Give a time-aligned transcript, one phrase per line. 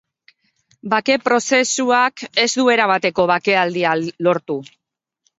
[0.93, 3.93] Bake-prozesuak ez du erabateko bakealdia
[4.29, 4.57] lortu.